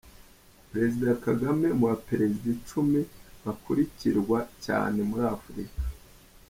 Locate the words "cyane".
4.65-4.99